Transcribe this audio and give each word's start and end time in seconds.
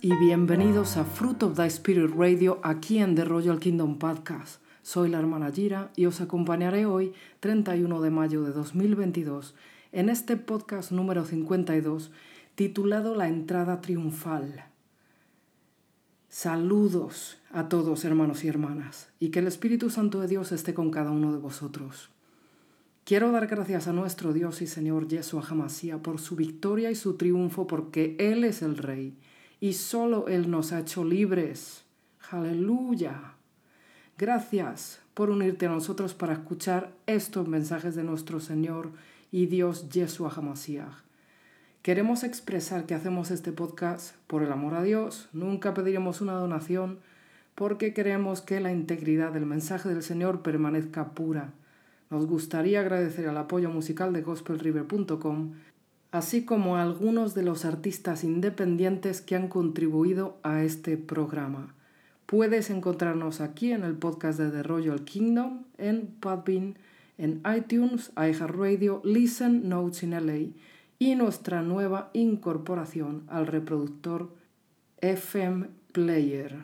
y 0.00 0.12
bienvenidos 0.16 0.96
a 0.96 1.04
Fruit 1.04 1.40
of 1.44 1.54
the 1.54 1.64
Spirit 1.66 2.10
Radio 2.16 2.58
aquí 2.64 2.98
en 2.98 3.14
The 3.14 3.24
Royal 3.24 3.60
Kingdom 3.60 4.00
Podcast. 4.00 4.60
Soy 4.82 5.08
la 5.08 5.20
hermana 5.20 5.52
Gira 5.52 5.92
y 5.94 6.06
os 6.06 6.20
acompañaré 6.20 6.86
hoy, 6.86 7.12
31 7.38 8.00
de 8.00 8.10
mayo 8.10 8.42
de 8.42 8.50
2022, 8.50 9.54
en 9.92 10.08
este 10.08 10.36
podcast 10.36 10.90
número 10.90 11.24
52 11.24 12.10
titulado 12.56 13.14
La 13.14 13.28
entrada 13.28 13.80
triunfal. 13.80 14.64
Saludos 16.28 17.38
a 17.52 17.68
todos 17.68 18.04
hermanos 18.04 18.42
y 18.42 18.48
hermanas 18.48 19.10
y 19.20 19.28
que 19.28 19.38
el 19.38 19.46
Espíritu 19.46 19.88
Santo 19.88 20.18
de 20.18 20.26
Dios 20.26 20.50
esté 20.50 20.74
con 20.74 20.90
cada 20.90 21.12
uno 21.12 21.30
de 21.32 21.38
vosotros. 21.38 22.10
Quiero 23.04 23.30
dar 23.30 23.46
gracias 23.46 23.86
a 23.86 23.92
nuestro 23.92 24.32
Dios 24.32 24.62
y 24.62 24.66
Señor 24.66 25.06
Yeshua 25.06 25.44
Hamasía 25.48 25.98
por 25.98 26.18
su 26.18 26.34
victoria 26.34 26.90
y 26.90 26.96
su 26.96 27.14
triunfo 27.16 27.68
porque 27.68 28.16
Él 28.18 28.42
es 28.42 28.62
el 28.62 28.76
Rey 28.76 29.16
y 29.60 29.74
solo 29.74 30.28
Él 30.28 30.50
nos 30.50 30.72
ha 30.72 30.80
hecho 30.80 31.04
libres. 31.04 31.84
Aleluya. 32.30 33.34
Gracias 34.16 35.00
por 35.14 35.30
unirte 35.30 35.66
a 35.66 35.70
nosotros 35.70 36.14
para 36.14 36.32
escuchar 36.32 36.92
estos 37.06 37.46
mensajes 37.46 37.94
de 37.94 38.04
nuestro 38.04 38.40
Señor 38.40 38.90
y 39.30 39.46
Dios 39.46 39.88
Yeshua 39.90 40.32
Hamashiach. 40.34 41.04
Queremos 41.82 42.24
expresar 42.24 42.84
que 42.84 42.94
hacemos 42.94 43.30
este 43.30 43.52
podcast 43.52 44.14
por 44.26 44.42
el 44.42 44.52
amor 44.52 44.74
a 44.74 44.82
Dios. 44.82 45.28
Nunca 45.32 45.72
pediremos 45.72 46.20
una 46.20 46.34
donación 46.34 46.98
porque 47.54 47.94
queremos 47.94 48.42
que 48.42 48.60
la 48.60 48.72
integridad 48.72 49.32
del 49.32 49.46
mensaje 49.46 49.88
del 49.88 50.02
Señor 50.02 50.42
permanezca 50.42 51.10
pura. 51.10 51.52
Nos 52.10 52.26
gustaría 52.26 52.80
agradecer 52.80 53.26
el 53.26 53.36
apoyo 53.36 53.70
musical 53.70 54.12
de 54.12 54.22
gospelriver.com 54.22 55.52
así 56.12 56.44
como 56.44 56.76
a 56.76 56.82
algunos 56.82 57.34
de 57.34 57.42
los 57.42 57.64
artistas 57.64 58.24
independientes 58.24 59.20
que 59.20 59.36
han 59.36 59.48
contribuido 59.48 60.38
a 60.42 60.62
este 60.62 60.96
programa. 60.96 61.74
Puedes 62.26 62.70
encontrarnos 62.70 63.40
aquí 63.40 63.72
en 63.72 63.84
el 63.84 63.94
podcast 63.94 64.38
de 64.38 64.50
The 64.50 64.62
Royal 64.62 65.04
Kingdom, 65.04 65.64
en 65.78 66.06
Podbean, 66.20 66.76
en 67.18 67.42
iTunes, 67.56 68.12
iHeartRadio, 68.16 69.02
Listen 69.04 69.68
Notes 69.68 70.02
in 70.02 70.10
LA 70.12 70.52
y 70.98 71.14
nuestra 71.16 71.62
nueva 71.62 72.10
incorporación 72.12 73.24
al 73.28 73.46
reproductor 73.46 74.30
FM 75.00 75.68
Player. 75.92 76.56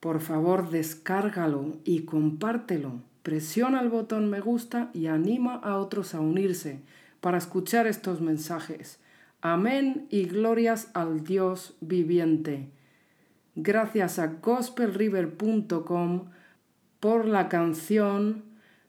Por 0.00 0.20
favor, 0.20 0.70
descárgalo 0.70 1.76
y 1.84 2.00
compártelo. 2.00 3.02
Presiona 3.22 3.80
el 3.80 3.90
botón 3.90 4.30
me 4.30 4.40
gusta 4.40 4.90
y 4.94 5.06
anima 5.06 5.56
a 5.56 5.76
otros 5.76 6.14
a 6.14 6.20
unirse 6.20 6.80
para 7.20 7.38
escuchar 7.38 7.86
estos 7.86 8.20
mensajes. 8.20 9.00
Amén 9.40 10.06
y 10.10 10.24
glorias 10.24 10.90
al 10.94 11.24
Dios 11.24 11.76
viviente. 11.80 12.70
Gracias 13.54 14.18
a 14.18 14.26
gospelriver.com 14.26 16.30
por 17.00 17.26
la 17.26 17.48
canción 17.48 18.44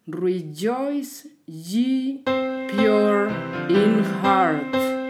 Rejoice 0.05 1.29
Ye 1.45 2.23
Pure 2.25 3.31
in 3.69 4.03
Heart. 4.21 5.00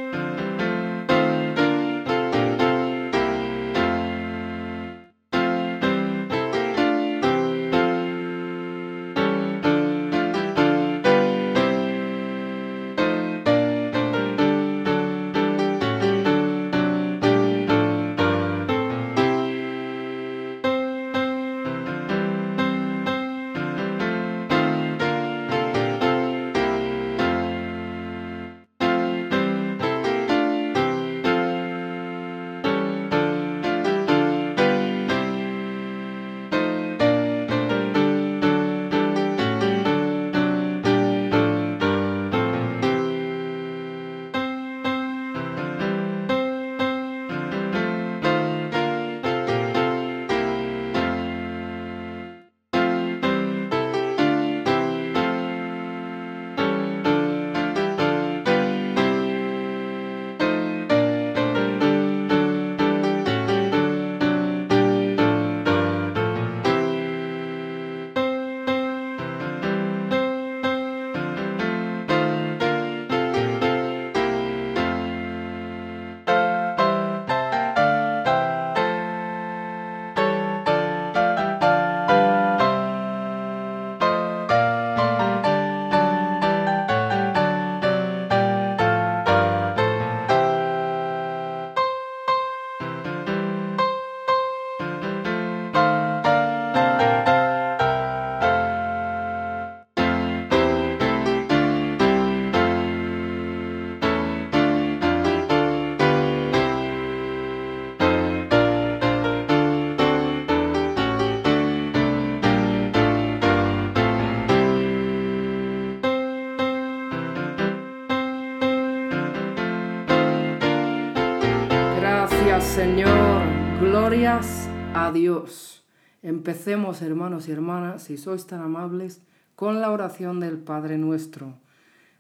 Glorias 124.31 124.69
a 124.93 125.11
Dios. 125.11 125.83
Empecemos, 126.21 127.01
hermanos 127.01 127.49
y 127.49 127.51
hermanas, 127.51 128.03
si 128.03 128.15
sois 128.15 128.47
tan 128.47 128.61
amables, 128.61 129.21
con 129.57 129.81
la 129.81 129.91
oración 129.91 130.39
del 130.39 130.57
Padre 130.57 130.97
nuestro. 130.97 131.55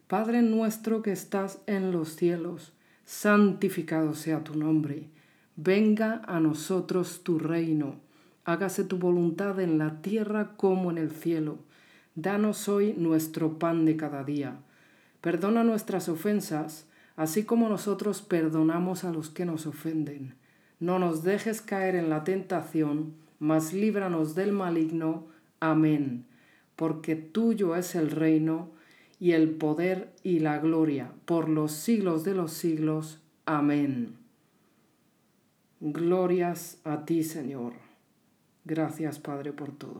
Padre 0.07 0.41
nuestro 0.41 1.03
que 1.03 1.13
estás 1.13 1.61
en 1.67 1.93
los 1.93 2.17
cielos, 2.17 2.73
santificado 3.05 4.13
sea 4.13 4.43
tu 4.43 4.55
nombre. 4.55 5.07
Venga 5.55 6.21
a 6.25 6.41
nosotros 6.41 7.23
tu 7.23 7.39
reino. 7.39 7.95
Hágase 8.43 8.83
tu 8.83 8.97
voluntad 8.97 9.61
en 9.61 9.77
la 9.77 10.01
tierra 10.01 10.57
como 10.57 10.91
en 10.91 10.97
el 10.97 11.11
cielo. 11.11 11.59
Danos 12.15 12.67
hoy 12.67 12.93
nuestro 12.97 13.57
pan 13.57 13.85
de 13.85 13.95
cada 13.95 14.25
día. 14.25 14.59
Perdona 15.21 15.63
nuestras 15.63 16.09
ofensas, 16.09 16.87
así 17.15 17.45
como 17.45 17.69
nosotros 17.69 18.21
perdonamos 18.21 19.05
a 19.05 19.13
los 19.13 19.29
que 19.29 19.45
nos 19.45 19.65
ofenden 19.65 20.40
no 20.81 20.99
nos 20.99 21.23
dejes 21.23 21.61
caer 21.61 21.95
en 21.95 22.09
la 22.09 22.25
tentación, 22.25 23.13
mas 23.39 23.71
líbranos 23.71 24.35
del 24.35 24.51
maligno. 24.51 25.27
Amén. 25.59 26.25
Porque 26.75 27.15
tuyo 27.15 27.75
es 27.75 27.95
el 27.95 28.11
reino, 28.11 28.71
y 29.21 29.33
el 29.33 29.51
poder 29.51 30.11
y 30.23 30.39
la 30.39 30.57
gloria, 30.57 31.11
por 31.25 31.47
los 31.47 31.73
siglos 31.73 32.23
de 32.23 32.33
los 32.33 32.53
siglos. 32.53 33.21
Amén. 33.45 34.17
Glorias 35.79 36.81
a 36.83 37.05
ti, 37.05 37.23
Señor. 37.23 37.73
Gracias, 38.65 39.19
Padre, 39.19 39.53
por 39.53 39.71
todo. 39.77 39.99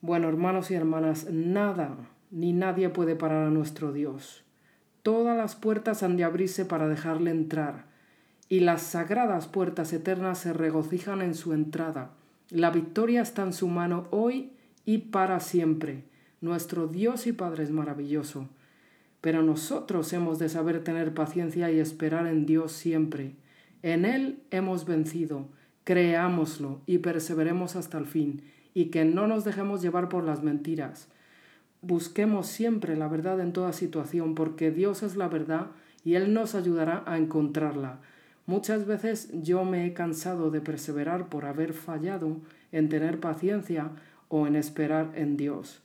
Bueno, 0.00 0.30
hermanos 0.30 0.70
y 0.70 0.74
hermanas, 0.74 1.28
nada 1.30 1.98
ni 2.30 2.54
nadie 2.54 2.88
puede 2.88 3.14
parar 3.14 3.48
a 3.48 3.50
nuestro 3.50 3.92
Dios. 3.92 4.42
Todas 5.02 5.36
las 5.36 5.54
puertas 5.54 6.02
han 6.02 6.16
de 6.16 6.24
abrirse 6.24 6.64
para 6.64 6.88
dejarle 6.88 7.30
entrar 7.30 7.91
y 8.52 8.60
las 8.60 8.82
sagradas 8.82 9.48
puertas 9.48 9.94
eternas 9.94 10.36
se 10.36 10.52
regocijan 10.52 11.22
en 11.22 11.34
su 11.34 11.54
entrada. 11.54 12.10
La 12.50 12.68
victoria 12.70 13.22
está 13.22 13.44
en 13.44 13.54
su 13.54 13.66
mano 13.66 14.06
hoy 14.10 14.52
y 14.84 14.98
para 14.98 15.40
siempre. 15.40 16.04
Nuestro 16.42 16.86
Dios 16.86 17.26
y 17.26 17.32
Padre 17.32 17.64
es 17.64 17.70
maravilloso. 17.70 18.50
Pero 19.22 19.40
nosotros 19.40 20.12
hemos 20.12 20.38
de 20.38 20.50
saber 20.50 20.84
tener 20.84 21.14
paciencia 21.14 21.70
y 21.70 21.80
esperar 21.80 22.26
en 22.26 22.44
Dios 22.44 22.72
siempre. 22.72 23.36
En 23.80 24.04
Él 24.04 24.42
hemos 24.50 24.84
vencido, 24.84 25.48
creámoslo 25.84 26.82
y 26.84 26.98
perseveremos 26.98 27.74
hasta 27.74 27.96
el 27.96 28.04
fin, 28.04 28.42
y 28.74 28.90
que 28.90 29.06
no 29.06 29.26
nos 29.26 29.44
dejemos 29.44 29.80
llevar 29.80 30.10
por 30.10 30.24
las 30.24 30.42
mentiras. 30.42 31.08
Busquemos 31.80 32.48
siempre 32.48 32.98
la 32.98 33.08
verdad 33.08 33.40
en 33.40 33.54
toda 33.54 33.72
situación, 33.72 34.34
porque 34.34 34.70
Dios 34.70 35.02
es 35.02 35.16
la 35.16 35.28
verdad 35.28 35.68
y 36.04 36.16
Él 36.16 36.34
nos 36.34 36.54
ayudará 36.54 37.02
a 37.06 37.16
encontrarla. 37.16 38.00
Muchas 38.52 38.84
veces 38.84 39.30
yo 39.32 39.64
me 39.64 39.86
he 39.86 39.94
cansado 39.94 40.50
de 40.50 40.60
perseverar 40.60 41.30
por 41.30 41.46
haber 41.46 41.72
fallado 41.72 42.36
en 42.70 42.90
tener 42.90 43.18
paciencia 43.18 43.92
o 44.28 44.46
en 44.46 44.56
esperar 44.56 45.12
en 45.14 45.38
Dios, 45.38 45.80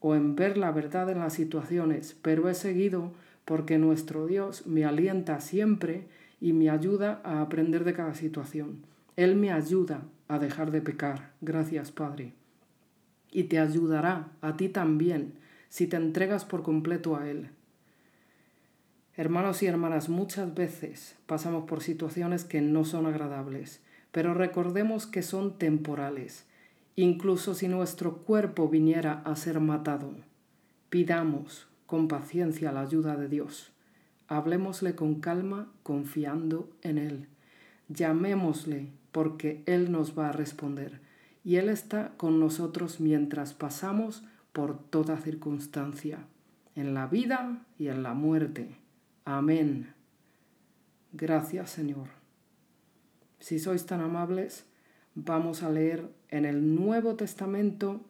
o 0.00 0.16
en 0.16 0.34
ver 0.34 0.58
la 0.58 0.72
verdad 0.72 1.08
en 1.08 1.20
las 1.20 1.34
situaciones, 1.34 2.16
pero 2.20 2.48
he 2.48 2.54
seguido 2.54 3.12
porque 3.44 3.78
nuestro 3.78 4.26
Dios 4.26 4.66
me 4.66 4.84
alienta 4.84 5.38
siempre 5.38 6.08
y 6.40 6.52
me 6.52 6.68
ayuda 6.68 7.20
a 7.22 7.40
aprender 7.40 7.84
de 7.84 7.92
cada 7.92 8.14
situación. 8.14 8.84
Él 9.14 9.36
me 9.36 9.52
ayuda 9.52 10.02
a 10.26 10.40
dejar 10.40 10.72
de 10.72 10.80
pecar. 10.80 11.30
Gracias, 11.42 11.92
Padre. 11.92 12.32
Y 13.30 13.44
te 13.44 13.60
ayudará 13.60 14.32
a 14.40 14.56
ti 14.56 14.68
también 14.68 15.34
si 15.68 15.86
te 15.86 15.94
entregas 15.94 16.44
por 16.44 16.64
completo 16.64 17.14
a 17.14 17.30
Él. 17.30 17.50
Hermanos 19.16 19.62
y 19.62 19.66
hermanas, 19.66 20.08
muchas 20.08 20.56
veces 20.56 21.16
pasamos 21.26 21.66
por 21.66 21.84
situaciones 21.84 22.42
que 22.42 22.60
no 22.60 22.84
son 22.84 23.06
agradables, 23.06 23.80
pero 24.10 24.34
recordemos 24.34 25.06
que 25.06 25.22
son 25.22 25.56
temporales, 25.56 26.46
incluso 26.96 27.54
si 27.54 27.68
nuestro 27.68 28.16
cuerpo 28.16 28.68
viniera 28.68 29.22
a 29.24 29.36
ser 29.36 29.60
matado. 29.60 30.16
Pidamos 30.90 31.68
con 31.86 32.08
paciencia 32.08 32.72
la 32.72 32.80
ayuda 32.80 33.16
de 33.16 33.28
Dios. 33.28 33.70
Hablemosle 34.26 34.96
con 34.96 35.20
calma, 35.20 35.70
confiando 35.84 36.68
en 36.82 36.98
Él. 36.98 37.28
Llamémosle 37.88 38.88
porque 39.12 39.62
Él 39.66 39.92
nos 39.92 40.18
va 40.18 40.30
a 40.30 40.32
responder. 40.32 41.00
Y 41.44 41.56
Él 41.56 41.68
está 41.68 42.14
con 42.16 42.40
nosotros 42.40 42.98
mientras 42.98 43.54
pasamos 43.54 44.24
por 44.52 44.76
toda 44.76 45.18
circunstancia, 45.18 46.18
en 46.74 46.94
la 46.94 47.06
vida 47.06 47.64
y 47.78 47.86
en 47.88 48.02
la 48.02 48.14
muerte. 48.14 48.83
Amén. 49.26 49.94
Gracias 51.12 51.70
Señor. 51.70 52.08
Si 53.40 53.58
sois 53.58 53.86
tan 53.86 54.02
amables, 54.02 54.66
vamos 55.14 55.62
a 55.62 55.70
leer 55.70 56.10
en 56.28 56.44
el 56.44 56.74
Nuevo 56.74 57.14
Testamento, 57.14 58.02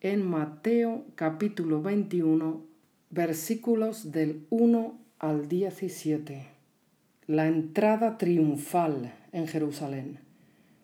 en 0.00 0.24
Mateo 0.24 1.04
capítulo 1.16 1.82
21, 1.82 2.64
versículos 3.10 4.10
del 4.10 4.46
1 4.48 4.98
al 5.18 5.48
17. 5.48 6.46
La 7.26 7.46
entrada 7.46 8.16
triunfal 8.16 9.12
en 9.32 9.46
Jerusalén. 9.46 10.18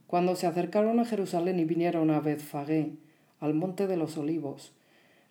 Cuando 0.06 0.36
se 0.36 0.46
acercaron 0.46 1.00
a 1.00 1.06
Jerusalén 1.06 1.58
y 1.58 1.64
vinieron 1.64 2.10
a 2.10 2.20
Bethfagé, 2.20 2.96
al 3.38 3.54
monte 3.54 3.86
de 3.86 3.96
los 3.96 4.18
olivos, 4.18 4.74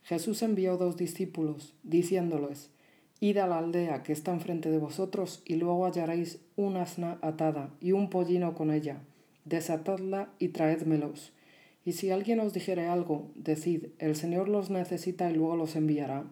Jesús 0.01 0.41
envió 0.41 0.77
dos 0.77 0.97
discípulos, 0.97 1.75
diciéndoles, 1.83 2.71
Id 3.21 3.37
a 3.37 3.47
la 3.47 3.57
aldea 3.57 4.01
que 4.03 4.13
está 4.13 4.31
enfrente 4.31 4.71
de 4.71 4.77
vosotros, 4.77 5.43
y 5.45 5.55
luego 5.55 5.85
hallaréis 5.85 6.39
un 6.55 6.77
asna 6.77 7.19
atada 7.21 7.69
y 7.81 7.91
un 7.91 8.09
pollino 8.09 8.53
con 8.53 8.71
ella. 8.71 9.01
Desatadla 9.43 10.29
y 10.39 10.49
traédmelos. 10.49 11.33
Y 11.83 11.93
si 11.93 12.11
alguien 12.11 12.39
os 12.39 12.53
dijere 12.53 12.87
algo, 12.87 13.31
decid, 13.35 13.87
el 13.99 14.15
Señor 14.15 14.47
los 14.47 14.69
necesita 14.69 15.29
y 15.29 15.33
luego 15.33 15.55
los 15.55 15.75
enviará. 15.75 16.23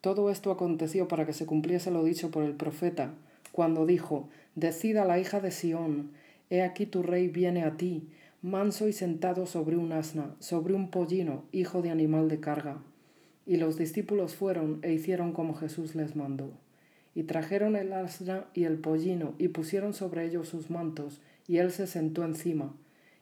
Todo 0.00 0.30
esto 0.30 0.50
aconteció 0.50 1.08
para 1.08 1.24
que 1.24 1.32
se 1.32 1.46
cumpliese 1.46 1.90
lo 1.90 2.04
dicho 2.04 2.30
por 2.30 2.44
el 2.44 2.54
profeta, 2.54 3.14
cuando 3.52 3.86
dijo, 3.86 4.28
Decid 4.54 4.98
a 4.98 5.04
la 5.06 5.18
hija 5.18 5.40
de 5.40 5.50
Sión, 5.50 6.10
he 6.50 6.62
aquí 6.62 6.84
tu 6.84 7.02
rey 7.02 7.28
viene 7.28 7.64
a 7.64 7.76
ti, 7.76 8.08
manso 8.42 8.86
y 8.86 8.92
sentado 8.92 9.46
sobre 9.46 9.76
un 9.76 9.92
asna, 9.92 10.36
sobre 10.40 10.74
un 10.74 10.90
pollino, 10.90 11.44
hijo 11.52 11.80
de 11.80 11.90
animal 11.90 12.28
de 12.28 12.38
carga. 12.38 12.82
Y 13.46 13.56
los 13.56 13.78
discípulos 13.78 14.34
fueron 14.34 14.80
e 14.82 14.92
hicieron 14.92 15.32
como 15.32 15.54
Jesús 15.54 15.94
les 15.94 16.16
mandó. 16.16 16.50
Y 17.14 17.22
trajeron 17.22 17.76
el 17.76 17.92
asna 17.92 18.44
y 18.52 18.64
el 18.64 18.78
pollino, 18.78 19.34
y 19.38 19.48
pusieron 19.48 19.94
sobre 19.94 20.26
ellos 20.26 20.48
sus 20.48 20.68
mantos, 20.68 21.22
y 21.46 21.58
él 21.58 21.70
se 21.70 21.86
sentó 21.86 22.24
encima. 22.24 22.74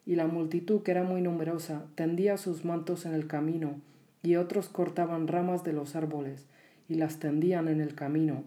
Y 0.07 0.17
la 0.17 0.27
multitud, 0.27 0.83
que 0.83 0.91
era 0.91 1.05
muy 1.05 1.21
numerosa, 1.21 1.85
tendía 1.95 2.39
sus 2.39 2.65
mantos 2.65 3.07
en 3.07 3.15
el 3.15 3.27
camino, 3.27 3.81
y 4.23 4.37
otros 4.37 4.69
cortaban 4.69 5.29
ramas 5.29 5.63
de 5.63 5.75
los 5.75 5.95
árboles, 5.95 6.47
y 6.89 6.95
las 6.95 7.19
tendían 7.19 7.69
en 7.69 7.81
el 7.81 7.95
camino. 7.95 8.45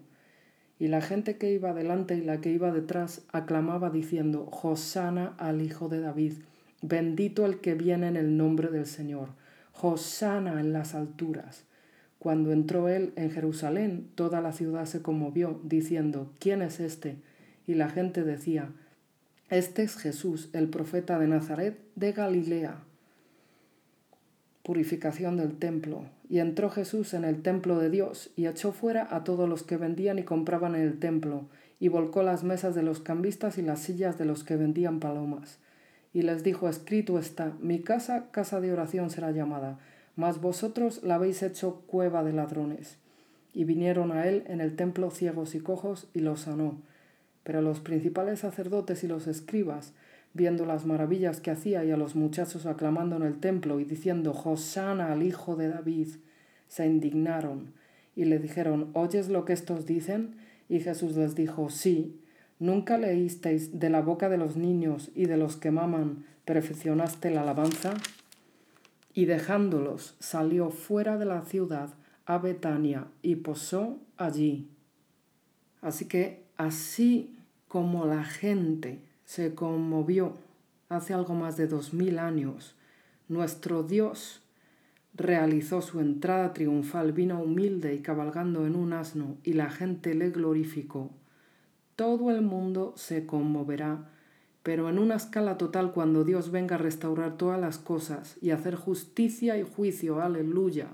Y 0.80 0.88
la 0.88 1.02
gente 1.02 1.38
que 1.38 1.52
iba 1.52 1.74
delante 1.74 2.16
y 2.16 2.22
la 2.22 2.42
que 2.42 2.52
iba 2.52 2.72
detrás 2.72 3.22
aclamaba 3.32 3.90
diciendo, 3.90 4.50
Hosana 4.62 5.36
al 5.38 5.62
Hijo 5.62 5.90
de 5.90 6.02
David, 6.02 6.34
bendito 6.82 7.46
el 7.46 7.60
que 7.60 7.74
viene 7.74 8.08
en 8.08 8.16
el 8.16 8.38
nombre 8.38 8.70
del 8.70 8.86
Señor, 8.86 9.30
Hosana 9.82 10.60
en 10.60 10.74
las 10.74 10.94
alturas. 10.94 11.67
Cuando 12.28 12.52
entró 12.52 12.90
él 12.90 13.14
en 13.16 13.32
Jerusalén, 13.32 14.10
toda 14.16 14.42
la 14.42 14.52
ciudad 14.52 14.84
se 14.84 15.02
conmovió, 15.02 15.62
diciendo, 15.64 16.34
¿quién 16.40 16.62
es 16.62 16.82
este? 16.82 17.16
Y 17.66 17.76
la 17.76 17.88
gente 17.88 18.26
decía, 18.26 18.68
Este 19.50 19.84
es 19.84 19.96
Jesús, 19.96 20.50
el 20.52 20.68
profeta 20.68 21.20
de 21.20 21.28
Nazaret 21.28 21.80
de 21.96 22.12
Galilea. 22.12 22.80
Purificación 24.62 25.38
del 25.38 25.58
templo. 25.58 26.04
Y 26.30 26.40
entró 26.40 26.70
Jesús 26.70 27.14
en 27.14 27.24
el 27.24 27.42
templo 27.44 27.80
de 27.80 27.90
Dios, 27.90 28.30
y 28.36 28.48
echó 28.48 28.74
fuera 28.74 29.08
a 29.10 29.24
todos 29.24 29.48
los 29.48 29.64
que 29.64 29.78
vendían 29.78 30.20
y 30.20 30.24
compraban 30.24 30.76
en 30.76 30.82
el 30.82 31.00
templo, 31.00 31.46
y 31.80 31.88
volcó 31.88 32.24
las 32.24 32.44
mesas 32.44 32.76
de 32.76 32.84
los 32.84 33.00
cambistas 33.00 33.58
y 33.58 33.62
las 33.62 33.80
sillas 33.80 34.18
de 34.18 34.26
los 34.26 34.44
que 34.44 34.58
vendían 34.58 35.00
palomas. 35.00 35.60
Y 36.12 36.24
les 36.24 36.44
dijo, 36.44 36.68
escrito 36.68 37.20
está, 37.20 37.54
mi 37.62 37.80
casa, 37.80 38.32
casa 38.32 38.60
de 38.60 38.74
oración 38.74 39.12
será 39.12 39.32
llamada 39.32 39.80
mas 40.18 40.42
vosotros 40.42 41.02
la 41.04 41.16
habéis 41.16 41.42
hecho 41.44 41.84
cueva 41.88 42.24
de 42.24 42.34
ladrones. 42.34 42.98
Y 43.54 43.64
vinieron 43.64 44.12
a 44.12 44.28
él 44.28 44.44
en 44.48 44.60
el 44.60 44.76
templo 44.76 45.12
ciegos 45.12 45.56
y 45.56 45.60
cojos, 45.60 46.10
y 46.14 46.20
los 46.20 46.42
sanó. 46.42 46.82
Pero 47.44 47.62
los 47.62 47.80
principales 47.80 48.40
sacerdotes 48.40 49.04
y 49.04 49.08
los 49.08 49.28
escribas, 49.28 49.94
viendo 50.34 50.66
las 50.66 50.86
maravillas 50.86 51.40
que 51.40 51.52
hacía 51.52 51.86
y 51.86 51.92
a 51.92 51.98
los 51.98 52.16
muchachos 52.16 52.66
aclamando 52.66 53.16
en 53.16 53.24
el 53.24 53.40
templo 53.40 53.80
y 53.80 53.86
diciendo 53.86 54.32
Hosana 54.44 55.14
al 55.14 55.24
hijo 55.24 55.56
de 55.56 55.70
David, 55.70 56.10
se 56.68 56.86
indignaron 56.86 57.74
y 58.16 58.26
le 58.26 58.40
dijeron 58.40 58.90
¿Oyes 58.94 59.30
lo 59.30 59.46
que 59.46 59.54
estos 59.54 59.86
dicen? 59.86 60.36
Y 60.68 60.80
Jesús 60.80 61.16
les 61.16 61.36
dijo 61.36 61.70
Sí, 61.70 62.20
¿nunca 62.60 62.98
leísteis 62.98 63.80
de 63.80 63.90
la 63.90 64.02
boca 64.02 64.30
de 64.30 64.38
los 64.38 64.58
niños 64.58 65.12
y 65.16 65.26
de 65.26 65.38
los 65.38 65.58
que 65.58 65.72
maman 65.72 66.26
perfeccionaste 66.44 67.30
la 67.30 67.42
alabanza? 67.42 67.94
Y 69.18 69.26
dejándolos 69.26 70.16
salió 70.20 70.70
fuera 70.70 71.18
de 71.18 71.26
la 71.26 71.42
ciudad 71.42 71.90
a 72.28 72.38
Betania 72.38 73.08
y 73.24 73.38
posó 73.38 73.98
allí. 74.16 74.70
Así 75.82 76.08
que 76.08 76.44
así 76.56 77.36
como 77.68 78.06
la 78.06 78.24
gente 78.24 79.02
se 79.26 79.56
conmovió 79.56 80.34
hace 80.88 81.16
algo 81.16 81.34
más 81.34 81.58
de 81.58 81.66
dos 81.66 81.96
mil 81.96 82.20
años, 82.20 82.76
nuestro 83.28 83.82
Dios 83.82 84.44
realizó 85.16 85.82
su 85.82 86.00
entrada 86.00 86.54
triunfal, 86.54 87.12
vino 87.12 87.42
humilde 87.42 87.96
y 87.96 88.04
cabalgando 88.04 88.68
en 88.68 88.76
un 88.76 88.94
asno, 88.94 89.38
y 89.44 89.54
la 89.54 89.72
gente 89.72 90.14
le 90.14 90.30
glorificó. 90.30 91.10
Todo 91.96 92.30
el 92.30 92.44
mundo 92.44 92.94
se 92.96 93.26
conmoverá 93.26 94.12
pero 94.68 94.90
en 94.90 95.00
una 95.00 95.16
escala 95.16 95.58
total 95.58 95.94
cuando 95.94 96.26
Dios 96.26 96.52
venga 96.52 96.76
a 96.76 96.78
restaurar 96.78 97.38
todas 97.38 97.58
las 97.58 97.78
cosas 97.78 98.36
y 98.42 98.50
hacer 98.50 98.76
justicia 98.76 99.58
y 99.58 99.64
juicio, 99.64 100.22
aleluya. 100.22 100.88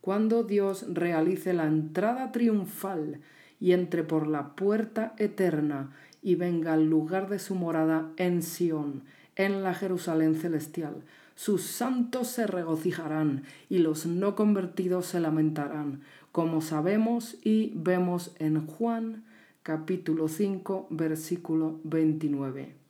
Cuando 0.00 0.44
Dios 0.44 0.86
realice 0.88 1.52
la 1.52 1.66
entrada 1.66 2.30
triunfal 2.30 3.18
y 3.58 3.72
entre 3.72 4.04
por 4.04 4.28
la 4.28 4.54
puerta 4.54 5.14
eterna 5.18 5.90
y 6.22 6.36
venga 6.36 6.74
al 6.74 6.88
lugar 6.88 7.28
de 7.28 7.40
su 7.40 7.56
morada 7.56 8.08
en 8.18 8.40
Sión, 8.40 9.02
en 9.34 9.64
la 9.64 9.74
Jerusalén 9.74 10.36
celestial, 10.36 11.02
sus 11.34 11.62
santos 11.62 12.28
se 12.28 12.46
regocijarán 12.46 13.42
y 13.68 13.78
los 13.78 14.06
no 14.06 14.36
convertidos 14.36 15.06
se 15.06 15.18
lamentarán, 15.18 16.02
como 16.30 16.60
sabemos 16.60 17.36
y 17.42 17.72
vemos 17.74 18.30
en 18.38 18.64
Juan 18.64 19.24
capítulo 19.64 20.28
5 20.28 20.86
versículo 20.90 21.80
29. 21.82 22.81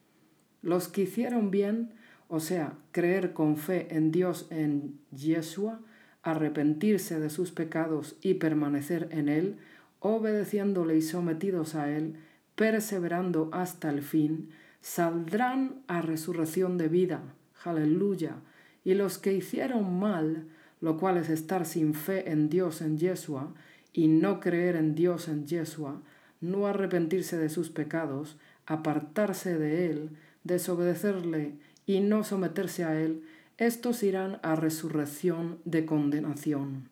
Los 0.63 0.89
que 0.89 1.03
hicieron 1.03 1.51
bien, 1.51 1.93
o 2.29 2.41
sea, 2.41 2.75
creer 2.93 3.33
con 3.33 3.57
fe 3.57 3.89
en 3.91 4.11
Dios 4.13 4.47
en 4.51 4.99
Yeshua, 5.11 5.81
arrepentirse 6.23 7.19
de 7.19 7.31
sus 7.31 7.51
pecados 7.51 8.17
y 8.23 8.35
permanecer 8.35 9.09
en 9.11 9.29
Él, 9.29 9.57
obedeciéndole 9.99 10.97
y 10.97 11.03
sometidos 11.03 11.75
a 11.75 11.91
Él, 11.91 12.17
perseverando 12.55 13.51
hasta 13.53 13.91
el 13.91 14.03
fin, 14.03 14.51
saldrán 14.81 15.83
a 15.89 16.01
resurrección 16.01 16.79
de 16.79 16.89
vida. 16.89 17.23
Aleluya. 17.65 18.37
Y 18.85 18.95
los 18.95 19.19
que 19.19 19.33
hicieron 19.33 19.99
mal, 19.99 20.47
lo 20.81 20.97
cual 20.97 21.17
es 21.17 21.29
estar 21.29 21.67
sin 21.67 21.95
fe 21.95 22.31
en 22.31 22.49
Dios 22.49 22.83
en 22.83 22.99
Yeshua, 22.99 23.53
y 23.93 24.09
no 24.09 24.41
creer 24.41 24.77
en 24.77 24.95
Dios 24.95 25.29
en 25.29 25.47
Yeshua, 25.47 26.01
no 26.41 26.67
arrepentirse 26.67 27.37
de 27.37 27.49
sus 27.49 27.71
pecados, 27.71 28.39
apartarse 28.67 29.59
de 29.59 29.91
él, 29.91 30.11
desobedecerle 30.45 31.55
y 31.87 32.01
no 32.01 32.25
someterse 32.25 32.85
a 32.85 33.01
él, 33.01 33.25
estos 33.59 34.03
irán 34.03 34.39
a 34.43 34.57
resurrección 34.57 35.59
de 35.65 35.85
condenación. 35.85 36.89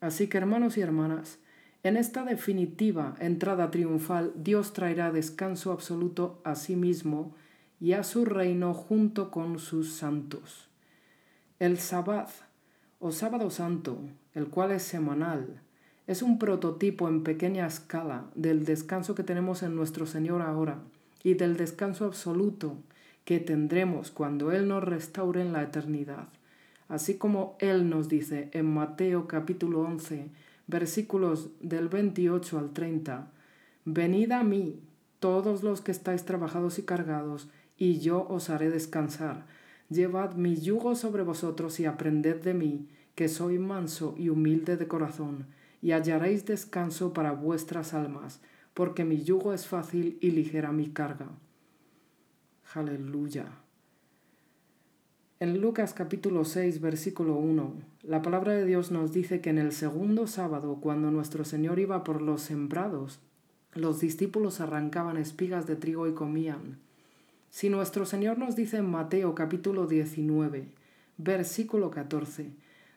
Así 0.00 0.28
que 0.28 0.38
hermanos 0.38 0.76
y 0.76 0.80
hermanas, 0.80 1.38
en 1.82 1.96
esta 1.96 2.24
definitiva 2.24 3.14
entrada 3.20 3.70
triunfal 3.70 4.32
Dios 4.36 4.72
traerá 4.72 5.12
descanso 5.12 5.70
absoluto 5.72 6.40
a 6.44 6.54
sí 6.54 6.76
mismo 6.76 7.34
y 7.80 7.92
a 7.92 8.02
su 8.04 8.24
reino 8.24 8.72
junto 8.74 9.30
con 9.30 9.58
sus 9.58 9.92
santos. 9.92 10.68
El 11.58 11.78
sabbat 11.78 12.30
o 12.98 13.12
sábado 13.12 13.50
santo, 13.50 13.98
el 14.34 14.48
cual 14.48 14.72
es 14.72 14.82
semanal, 14.82 15.60
es 16.06 16.22
un 16.22 16.38
prototipo 16.38 17.08
en 17.08 17.22
pequeña 17.22 17.66
escala 17.66 18.24
del 18.34 18.64
descanso 18.64 19.14
que 19.14 19.22
tenemos 19.22 19.62
en 19.62 19.76
nuestro 19.76 20.06
Señor 20.06 20.42
ahora 20.42 20.80
y 21.24 21.34
del 21.34 21.56
descanso 21.56 22.04
absoluto 22.04 22.76
que 23.24 23.40
tendremos 23.40 24.12
cuando 24.12 24.52
Él 24.52 24.68
nos 24.68 24.84
restaure 24.84 25.40
en 25.40 25.52
la 25.52 25.62
eternidad. 25.62 26.28
Así 26.88 27.16
como 27.16 27.56
Él 27.58 27.88
nos 27.88 28.08
dice 28.08 28.50
en 28.52 28.72
Mateo 28.72 29.26
capítulo 29.26 29.80
11, 29.80 30.28
versículos 30.66 31.48
del 31.60 31.88
28 31.88 32.58
al 32.58 32.72
30, 32.72 33.30
Venid 33.86 34.32
a 34.32 34.44
mí, 34.44 34.80
todos 35.18 35.62
los 35.62 35.80
que 35.80 35.92
estáis 35.92 36.24
trabajados 36.24 36.78
y 36.78 36.82
cargados, 36.82 37.48
y 37.76 37.98
yo 37.98 38.26
os 38.28 38.50
haré 38.50 38.70
descansar. 38.70 39.46
Llevad 39.88 40.34
mi 40.34 40.56
yugo 40.56 40.94
sobre 40.94 41.22
vosotros 41.22 41.80
y 41.80 41.86
aprended 41.86 42.42
de 42.42 42.54
mí, 42.54 42.88
que 43.14 43.28
soy 43.28 43.58
manso 43.58 44.14
y 44.18 44.28
humilde 44.28 44.76
de 44.76 44.86
corazón, 44.86 45.46
y 45.80 45.92
hallaréis 45.92 46.44
descanso 46.46 47.12
para 47.12 47.32
vuestras 47.32 47.94
almas, 47.94 48.40
porque 48.74 49.04
mi 49.04 49.22
yugo 49.22 49.52
es 49.52 49.66
fácil 49.66 50.18
y 50.20 50.32
ligera 50.32 50.72
mi 50.72 50.88
carga. 50.88 51.28
Aleluya. 52.74 53.46
En 55.38 55.60
Lucas 55.60 55.94
capítulo 55.94 56.44
6, 56.44 56.80
versículo 56.80 57.36
1, 57.36 57.74
la 58.02 58.22
palabra 58.22 58.52
de 58.52 58.64
Dios 58.64 58.90
nos 58.90 59.12
dice 59.12 59.40
que 59.40 59.50
en 59.50 59.58
el 59.58 59.72
segundo 59.72 60.26
sábado, 60.26 60.78
cuando 60.80 61.10
nuestro 61.10 61.44
Señor 61.44 61.78
iba 61.78 62.02
por 62.02 62.20
los 62.20 62.42
sembrados, 62.42 63.20
los 63.74 64.00
discípulos 64.00 64.60
arrancaban 64.60 65.16
espigas 65.16 65.66
de 65.66 65.76
trigo 65.76 66.08
y 66.08 66.14
comían. 66.14 66.78
Si 67.50 67.68
nuestro 67.68 68.06
Señor 68.06 68.38
nos 68.38 68.56
dice 68.56 68.78
en 68.78 68.90
Mateo 68.90 69.34
capítulo 69.34 69.86
19, 69.86 70.68
versículo 71.18 71.90
14, 71.90 72.50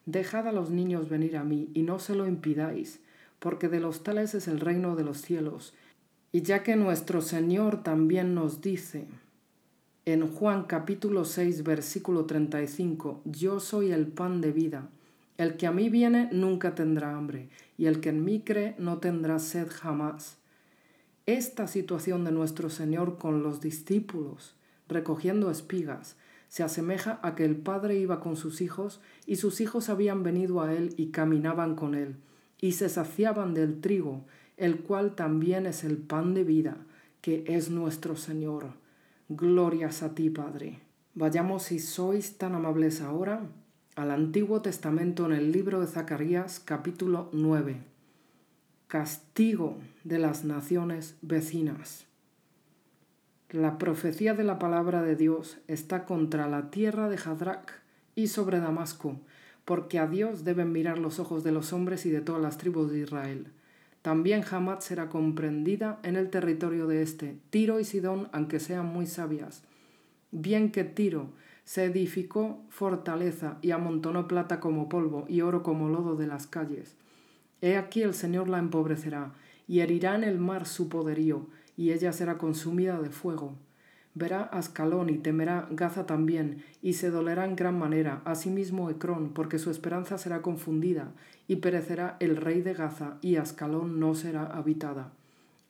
Dejad 0.06 0.48
a 0.48 0.52
los 0.52 0.70
niños 0.70 1.10
venir 1.10 1.38
a 1.38 1.44
mí 1.44 1.70
y 1.74 1.84
no 1.84 2.00
se 2.00 2.16
lo 2.16 2.28
impidáis, 2.28 3.02
porque 3.40 3.70
de 3.70 3.80
los 3.80 4.04
tales 4.04 4.34
es 4.36 4.48
el 4.48 4.60
reino 4.60 4.96
de 4.96 5.04
los 5.04 5.22
cielos. 5.22 5.74
Y 6.32 6.42
ya 6.42 6.64
que 6.64 6.76
nuestro 6.76 7.22
Señor 7.22 7.84
también 7.84 8.36
nos 8.36 8.62
dice, 8.62 9.08
en 10.06 10.26
Juan 10.26 10.64
capítulo 10.64 11.26
6 11.26 11.64
versículo 11.64 12.26
35, 12.26 13.22
Yo 13.26 13.60
soy 13.60 13.92
el 13.92 14.08
pan 14.08 14.40
de 14.40 14.52
vida. 14.52 14.90
El 15.38 15.58
que 15.58 15.68
a 15.68 15.72
mí 15.72 15.90
viene 15.90 16.30
nunca 16.32 16.76
tendrá 16.76 17.16
hambre, 17.16 17.50
y 17.78 17.86
el 17.86 18.00
que 18.00 18.10
en 18.10 18.24
mí 18.24 18.42
cree 18.42 18.76
no 18.80 19.00
tendrá 19.00 19.38
sed 19.38 19.68
jamás. 19.70 20.38
Esta 21.26 21.68
situación 21.68 22.24
de 22.24 22.32
nuestro 22.32 22.70
Señor 22.70 23.18
con 23.18 23.44
los 23.44 23.60
discípulos, 23.60 24.56
recogiendo 24.88 25.52
espigas, 25.52 26.16
se 26.48 26.64
asemeja 26.64 27.20
a 27.22 27.36
que 27.36 27.44
el 27.44 27.58
Padre 27.58 27.98
iba 27.98 28.20
con 28.22 28.38
sus 28.38 28.62
hijos 28.62 29.02
y 29.26 29.36
sus 29.36 29.60
hijos 29.60 29.90
habían 29.90 30.24
venido 30.24 30.62
a 30.62 30.74
Él 30.74 30.94
y 30.96 31.08
caminaban 31.08 31.76
con 31.76 31.96
Él, 31.96 32.16
y 32.60 32.74
se 32.74 32.90
saciaban 32.90 33.54
del 33.54 33.82
trigo, 33.82 34.26
el 34.58 34.80
cual 34.80 35.16
también 35.16 35.66
es 35.66 35.84
el 35.84 35.98
pan 35.98 36.34
de 36.34 36.44
vida, 36.44 36.78
que 37.22 37.44
es 37.48 37.70
nuestro 37.70 38.16
Señor. 38.16 38.74
Glorias 39.30 40.04
a 40.04 40.16
ti, 40.16 40.30
Padre. 40.30 40.80
Vayamos, 41.14 41.64
si 41.64 41.80
sois 41.80 42.38
tan 42.38 42.56
amables 42.56 43.02
ahora, 43.02 43.42
al 43.96 44.12
Antiguo 44.12 44.62
Testamento 44.62 45.26
en 45.26 45.34
el 45.34 45.52
libro 45.52 45.82
de 45.82 45.88
Zacarías 45.88 46.60
capítulo 46.60 47.30
9. 47.34 47.78
Castigo 48.88 49.78
de 50.04 50.20
las 50.20 50.46
naciones 50.46 51.18
vecinas. 51.22 52.06
La 53.50 53.78
profecía 53.78 54.34
de 54.34 54.44
la 54.44 54.60
palabra 54.60 55.02
de 55.02 55.16
Dios 55.16 55.58
está 55.68 56.06
contra 56.06 56.48
la 56.48 56.70
tierra 56.70 57.10
de 57.10 57.18
Hadrach 57.18 57.72
y 58.14 58.28
sobre 58.28 58.60
Damasco, 58.60 59.20
porque 59.68 60.00
a 60.00 60.08
Dios 60.08 60.46
deben 60.46 60.72
mirar 60.72 60.98
los 60.98 61.20
ojos 61.20 61.44
de 61.44 61.52
los 61.52 61.74
hombres 61.74 62.06
y 62.06 62.10
de 62.10 62.22
todas 62.22 62.42
las 62.42 62.58
tribus 62.58 62.90
de 62.90 63.00
Israel. 63.00 63.48
También 64.02 64.42
Hamat 64.50 64.80
será 64.80 65.10
comprendida 65.10 66.00
en 66.04 66.16
el 66.16 66.30
territorio 66.30 66.88
de 66.88 67.02
este, 67.02 67.38
Tiro 67.50 67.82
y 67.82 67.84
Sidón, 67.84 68.30
aunque 68.32 68.62
sean 68.62 68.86
muy 68.86 69.08
sabias. 69.08 69.64
Bien 70.32 70.72
que 70.72 70.86
Tiro 70.86 71.32
se 71.66 71.84
edificó 71.84 72.62
fortaleza 72.70 73.58
y 73.62 73.72
amontonó 73.72 74.30
plata 74.30 74.62
como 74.62 74.88
polvo 74.88 75.26
y 75.28 75.42
oro 75.42 75.64
como 75.64 75.90
lodo 75.90 76.16
de 76.16 76.28
las 76.28 76.48
calles. 76.48 76.96
He 77.60 77.76
aquí 77.76 78.04
el 78.04 78.14
Señor 78.14 78.48
la 78.48 78.60
empobrecerá, 78.60 79.34
y 79.68 79.82
herirá 79.82 80.16
en 80.16 80.24
el 80.24 80.40
mar 80.40 80.66
su 80.66 80.88
poderío, 80.88 81.46
y 81.76 81.92
ella 81.92 82.14
será 82.14 82.38
consumida 82.38 83.02
de 83.02 83.10
fuego. 83.10 83.58
Verá 84.20 84.42
Ascalón 84.42 85.12
y 85.12 85.20
temerá 85.20 85.68
Gaza 85.70 86.08
también, 86.08 86.64
y 86.82 86.94
se 86.94 87.12
dolerá 87.12 87.46
en 87.46 87.56
gran 87.56 87.78
manera, 87.78 88.24
asimismo 88.26 88.90
Ecrón, 88.90 89.30
porque 89.32 89.60
su 89.60 89.70
esperanza 89.70 90.18
será 90.18 90.42
confundida, 90.42 91.12
y 91.48 91.58
perecerá 91.58 92.18
el 92.20 92.36
rey 92.36 92.64
de 92.64 92.74
Gaza, 92.74 93.20
y 93.22 93.36
Ascalón 93.36 94.00
no 94.00 94.16
será 94.16 94.48
habitada. 94.48 95.12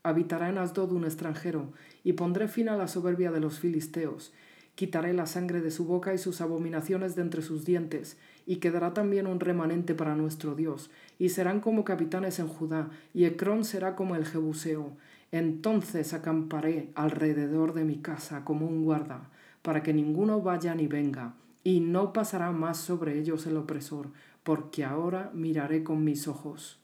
Habitará 0.01 0.47
en 0.47 0.59
Asdod 0.59 0.93
un 0.93 1.03
extranjero, 1.03 1.73
y 2.05 2.13
pondré 2.13 2.47
fin 2.47 2.69
a 2.69 2.77
la 2.77 2.87
soberbia 2.87 3.31
de 3.31 3.41
los 3.41 3.59
filisteos. 3.59 4.31
Quitaré 4.75 5.11
la 5.11 5.25
sangre 5.25 5.59
de 5.59 5.71
su 5.71 5.83
boca 5.83 6.13
y 6.13 6.17
sus 6.17 6.39
abominaciones 6.39 7.17
de 7.17 7.23
entre 7.23 7.41
sus 7.41 7.65
dientes, 7.65 8.15
y 8.45 8.57
quedará 8.57 8.93
también 8.93 9.27
un 9.27 9.41
remanente 9.41 9.93
para 9.93 10.15
nuestro 10.15 10.55
Dios, 10.55 10.89
y 11.19 11.29
serán 11.29 11.59
como 11.59 11.83
capitanes 11.83 12.39
en 12.39 12.47
Judá, 12.47 12.91
y 13.13 13.25
Ecrón 13.25 13.65
será 13.65 13.97
como 13.97 14.15
el 14.15 14.25
Jebuseo 14.25 14.93
entonces 15.31 16.13
acamparé 16.13 16.91
alrededor 16.95 17.73
de 17.73 17.83
mi 17.83 17.97
casa 17.97 18.45
como 18.45 18.65
un 18.67 18.83
guarda, 18.83 19.29
para 19.61 19.83
que 19.83 19.93
ninguno 19.93 20.41
vaya 20.41 20.73
ni 20.75 20.87
venga, 20.87 21.33
y 21.63 21.81
no 21.81 22.13
pasará 22.13 22.51
más 22.51 22.77
sobre 22.77 23.19
ellos 23.19 23.45
el 23.45 23.57
opresor, 23.57 24.07
porque 24.43 24.85
ahora 24.85 25.31
miraré 25.33 25.83
con 25.83 26.03
mis 26.03 26.27
ojos. 26.27 26.79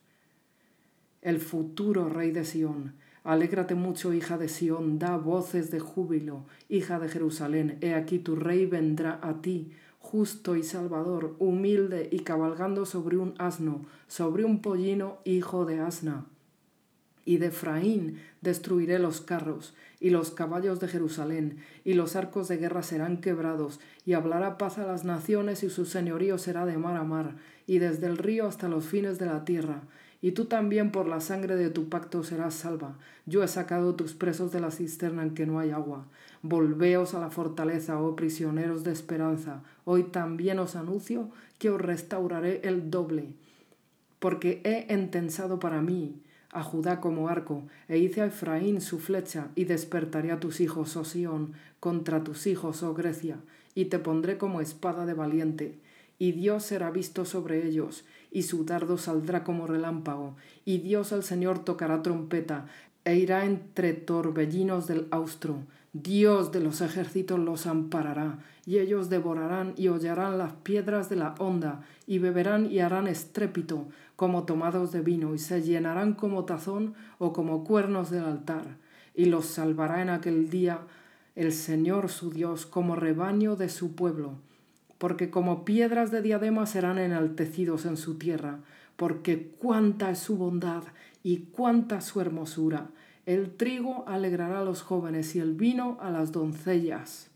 El 1.22 1.40
futuro 1.40 2.10
rey 2.10 2.32
de 2.32 2.44
Sión, 2.44 2.96
alégrate 3.24 3.76
mucho, 3.76 4.14
hija 4.14 4.38
de 4.38 4.50
Sión, 4.50 5.00
da 5.00 5.16
voces 5.16 5.72
de 5.72 5.80
júbilo, 5.80 6.46
hija 6.68 7.00
de 7.00 7.08
Jerusalén, 7.08 7.78
he 7.80 7.94
aquí 7.94 8.20
tu 8.20 8.36
rey 8.36 8.66
vendrá 8.66 9.20
a 9.24 9.42
ti, 9.42 9.72
justo 10.00 10.58
y 10.58 10.64
salvador, 10.64 11.38
humilde 11.40 12.10
y 12.12 12.20
cabalgando 12.20 12.86
sobre 12.86 13.16
un 13.16 13.36
asno, 13.38 13.86
sobre 14.08 14.44
un 14.44 14.62
pollino, 14.62 15.20
hijo 15.24 15.64
de 15.64 15.80
asna 15.80 16.26
y 17.26 17.38
de 17.38 17.48
Efraín 17.48 18.20
destruiré 18.42 19.00
los 19.00 19.22
carros 19.22 19.74
y 20.04 20.10
los 20.10 20.32
caballos 20.32 20.82
de 20.82 20.90
Jerusalén, 20.90 21.60
y 21.86 21.94
los 21.94 22.18
arcos 22.18 22.50
de 22.50 22.58
guerra 22.58 22.84
serán 22.84 23.22
quebrados, 23.22 23.80
y 24.06 24.14
hablará 24.14 24.58
paz 24.58 24.78
a 24.78 24.86
las 24.86 25.06
naciones, 25.06 25.64
y 25.64 25.70
su 25.70 25.86
señorío 25.86 26.38
será 26.38 26.66
de 26.66 26.78
mar 26.78 26.98
a 26.98 27.06
mar, 27.06 27.36
y 27.68 27.80
desde 27.80 28.08
el 28.08 28.18
río 28.18 28.46
hasta 28.46 28.68
los 28.68 28.84
fines 28.86 29.18
de 29.18 29.28
la 29.28 29.46
tierra. 29.46 29.84
Y 30.22 30.32
tú 30.32 30.44
también 30.44 30.92
por 30.92 31.08
la 31.08 31.22
sangre 31.22 31.56
de 31.56 31.70
tu 31.70 31.88
pacto 31.88 32.22
serás 32.22 32.54
salva. 32.54 32.98
Yo 33.26 33.44
he 33.44 33.48
sacado 33.48 33.96
tus 33.96 34.14
presos 34.14 34.52
de 34.52 34.60
la 34.60 34.72
cisterna 34.72 35.24
en 35.24 35.34
que 35.34 35.46
no 35.46 35.60
hay 35.60 35.72
agua. 35.72 36.06
Volveos 36.42 37.14
a 37.14 37.20
la 37.20 37.30
fortaleza, 37.30 37.98
oh 38.02 38.18
prisioneros 38.18 38.84
de 38.84 38.92
esperanza. 38.92 39.64
Hoy 39.86 40.04
también 40.04 40.60
os 40.60 40.76
anuncio 40.76 41.30
que 41.60 41.70
os 41.70 41.80
restauraré 41.80 42.60
el 42.66 42.92
doble, 42.92 43.36
porque 44.20 44.62
he 44.66 44.94
entensado 44.94 45.60
para 45.60 45.82
mí 45.82 46.22
a 46.54 46.64
Judá 46.64 47.02
como 47.02 47.30
arco, 47.30 47.64
e 47.88 47.98
hice 47.98 48.22
a 48.22 48.26
Efraín 48.26 48.82
su 48.82 49.00
flecha, 49.00 49.50
y 49.56 49.66
despertaré 49.66 50.32
a 50.32 50.40
tus 50.40 50.62
hijos, 50.62 50.96
oh 50.96 51.04
Sión, 51.04 51.54
contra 51.80 52.24
tus 52.24 52.48
hijos, 52.48 52.84
oh 52.84 52.94
Grecia, 52.94 53.38
y 53.76 53.86
te 53.86 54.00
pondré 54.00 54.38
como 54.38 54.62
espada 54.62 55.06
de 55.06 55.14
valiente. 55.14 55.80
Y 56.20 56.32
Dios 56.32 56.64
será 56.64 56.92
visto 56.92 57.26
sobre 57.26 57.68
ellos, 57.68 58.06
y 58.32 58.44
su 58.44 58.66
dardo 58.66 58.98
saldrá 58.98 59.44
como 59.44 59.68
relámpago, 59.68 60.36
y 60.64 60.78
Dios 60.78 61.12
el 61.12 61.24
Señor 61.24 61.60
tocará 61.60 62.02
trompeta, 62.02 62.68
e 63.06 63.18
irá 63.18 63.46
entre 63.46 63.94
torbellinos 63.94 64.88
del 64.88 65.08
austro. 65.12 65.60
Dios 65.92 66.52
de 66.52 66.60
los 66.60 66.82
ejércitos 66.82 67.40
los 67.40 67.68
amparará, 67.68 68.40
y 68.66 68.80
ellos 68.80 69.10
devorarán 69.10 69.74
y 69.78 69.90
hollarán 69.90 70.38
las 70.38 70.54
piedras 70.54 71.10
de 71.10 71.18
la 71.18 71.36
honda, 71.38 71.84
y 72.08 72.18
beberán 72.18 72.72
y 72.72 72.80
harán 72.80 73.08
estrépito, 73.08 73.88
como 74.16 74.44
tomados 74.44 74.92
de 74.92 75.02
vino, 75.02 75.34
y 75.34 75.40
se 75.40 75.62
llenarán 75.62 76.14
como 76.14 76.46
tazón 76.46 76.94
o 77.18 77.34
como 77.34 77.64
cuernos 77.64 78.10
del 78.10 78.26
altar, 78.26 78.78
y 79.16 79.26
los 79.26 79.46
salvará 79.46 80.02
en 80.02 80.10
aquel 80.10 80.50
día 80.50 80.82
el 81.36 81.52
Señor 81.52 82.10
su 82.10 82.30
Dios 82.30 82.66
como 82.66 82.96
rebaño 82.96 83.56
de 83.56 83.70
su 83.70 83.96
pueblo, 83.96 84.36
porque 84.98 85.30
como 85.30 85.66
piedras 85.66 86.12
de 86.12 86.22
diadema 86.22 86.66
serán 86.66 87.00
enaltecidos 87.00 87.86
en 87.86 87.98
su 87.98 88.18
tierra, 88.18 88.60
porque 88.96 89.52
cuánta 89.58 90.12
es 90.12 90.20
su 90.20 90.38
bondad 90.38 90.84
y 91.24 91.48
cuánta 91.52 92.02
su 92.02 92.22
hermosura. 92.22 92.90
El 93.26 93.56
trigo 93.56 94.04
alegrará 94.08 94.60
a 94.60 94.64
los 94.64 94.82
jóvenes 94.82 95.36
y 95.36 95.40
el 95.40 95.54
vino 95.54 95.98
a 96.02 96.12
las 96.12 96.32
doncellas. 96.32 97.32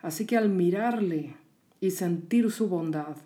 Así 0.00 0.26
que 0.26 0.36
al 0.36 0.48
mirarle 0.48 1.36
y 1.80 1.90
sentir 1.90 2.50
su 2.50 2.68
bondad 2.68 3.16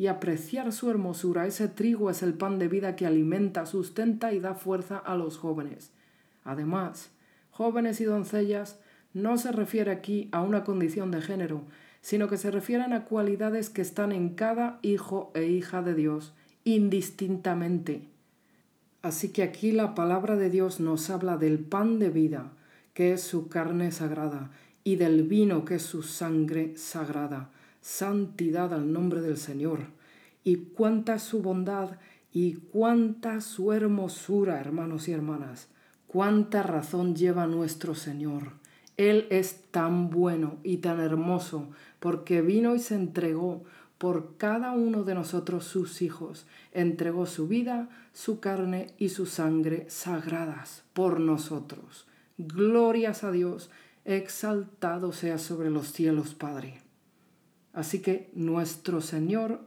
y 0.00 0.06
apreciar 0.06 0.72
su 0.72 0.88
hermosura, 0.88 1.46
ese 1.46 1.68
trigo 1.68 2.08
es 2.08 2.22
el 2.22 2.32
pan 2.32 2.58
de 2.58 2.68
vida 2.68 2.96
que 2.96 3.04
alimenta, 3.04 3.66
sustenta 3.66 4.32
y 4.32 4.40
da 4.40 4.54
fuerza 4.54 4.96
a 4.96 5.14
los 5.14 5.36
jóvenes. 5.36 5.90
Además, 6.42 7.10
jóvenes 7.50 8.00
y 8.00 8.04
doncellas 8.04 8.78
no 9.12 9.36
se 9.36 9.52
refiere 9.52 9.90
aquí 9.90 10.30
a 10.32 10.40
una 10.40 10.64
condición 10.64 11.10
de 11.10 11.20
género, 11.20 11.64
sino 12.00 12.28
que 12.28 12.38
se 12.38 12.50
refieren 12.50 12.94
a 12.94 13.04
cualidades 13.04 13.68
que 13.68 13.82
están 13.82 14.12
en 14.12 14.30
cada 14.30 14.78
hijo 14.80 15.32
e 15.34 15.44
hija 15.48 15.82
de 15.82 15.94
Dios 15.94 16.32
indistintamente. 16.64 18.08
Así 19.02 19.32
que 19.32 19.42
aquí 19.42 19.70
la 19.70 19.94
palabra 19.94 20.36
de 20.36 20.48
Dios 20.48 20.80
nos 20.80 21.10
habla 21.10 21.36
del 21.36 21.58
pan 21.58 21.98
de 21.98 22.08
vida, 22.08 22.52
que 22.94 23.12
es 23.12 23.20
su 23.20 23.50
carne 23.50 23.92
sagrada, 23.92 24.50
y 24.82 24.96
del 24.96 25.24
vino, 25.24 25.66
que 25.66 25.74
es 25.74 25.82
su 25.82 26.02
sangre 26.02 26.74
sagrada. 26.78 27.50
Santidad 27.80 28.74
al 28.74 28.92
nombre 28.92 29.20
del 29.20 29.36
Señor. 29.36 29.80
Y 30.44 30.56
cuánta 30.56 31.18
su 31.18 31.42
bondad 31.42 31.98
y 32.32 32.54
cuánta 32.54 33.40
su 33.40 33.72
hermosura, 33.72 34.60
hermanos 34.60 35.08
y 35.08 35.12
hermanas. 35.12 35.68
Cuánta 36.06 36.62
razón 36.62 37.14
lleva 37.14 37.46
nuestro 37.46 37.94
Señor. 37.94 38.52
Él 38.96 39.26
es 39.30 39.62
tan 39.70 40.10
bueno 40.10 40.58
y 40.62 40.78
tan 40.78 41.00
hermoso 41.00 41.70
porque 42.00 42.42
vino 42.42 42.74
y 42.74 42.80
se 42.80 42.96
entregó 42.96 43.64
por 43.96 44.36
cada 44.36 44.72
uno 44.72 45.04
de 45.04 45.14
nosotros 45.14 45.64
sus 45.64 46.00
hijos, 46.00 46.46
entregó 46.72 47.26
su 47.26 47.48
vida, 47.48 47.90
su 48.12 48.40
carne 48.40 48.94
y 48.98 49.10
su 49.10 49.26
sangre 49.26 49.84
sagradas 49.90 50.84
por 50.94 51.20
nosotros. 51.20 52.06
Glorias 52.38 53.24
a 53.24 53.30
Dios, 53.30 53.70
exaltado 54.06 55.12
sea 55.12 55.36
sobre 55.36 55.70
los 55.70 55.92
cielos, 55.92 56.34
Padre. 56.34 56.89
Así 57.72 58.00
que 58.00 58.30
nuestro 58.34 59.00
Señor 59.00 59.60